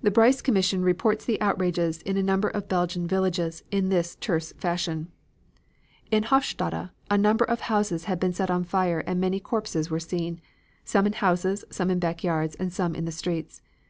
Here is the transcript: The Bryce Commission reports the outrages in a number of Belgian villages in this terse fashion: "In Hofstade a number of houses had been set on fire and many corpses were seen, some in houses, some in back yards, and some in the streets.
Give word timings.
The 0.00 0.10
Bryce 0.10 0.40
Commission 0.40 0.80
reports 0.82 1.26
the 1.26 1.38
outrages 1.42 2.00
in 2.00 2.16
a 2.16 2.22
number 2.22 2.48
of 2.48 2.70
Belgian 2.70 3.06
villages 3.06 3.62
in 3.70 3.90
this 3.90 4.14
terse 4.16 4.52
fashion: 4.52 5.08
"In 6.10 6.22
Hofstade 6.24 6.88
a 7.10 7.18
number 7.18 7.44
of 7.44 7.60
houses 7.60 8.04
had 8.04 8.18
been 8.18 8.32
set 8.32 8.50
on 8.50 8.64
fire 8.64 9.00
and 9.00 9.20
many 9.20 9.40
corpses 9.40 9.90
were 9.90 10.00
seen, 10.00 10.40
some 10.84 11.06
in 11.06 11.12
houses, 11.12 11.66
some 11.68 11.90
in 11.90 11.98
back 11.98 12.24
yards, 12.24 12.54
and 12.54 12.72
some 12.72 12.94
in 12.94 13.04
the 13.04 13.12
streets. 13.12 13.60